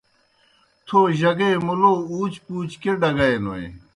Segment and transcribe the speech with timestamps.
[0.87, 3.65] تھو جگے مُلَو اُوچ پُوچ کیْہ ڈگائینوئے؟